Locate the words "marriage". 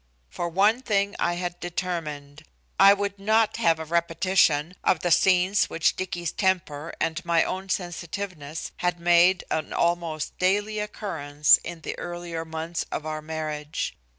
13.21-13.95